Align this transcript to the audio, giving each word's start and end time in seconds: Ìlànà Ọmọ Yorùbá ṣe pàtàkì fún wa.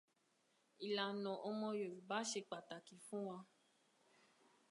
Ìlànà 0.85 1.31
Ọmọ 1.49 1.67
Yorùbá 1.79 2.17
ṣe 2.29 2.39
pàtàkì 2.49 2.95
fún 3.05 3.21
wa. 3.27 3.37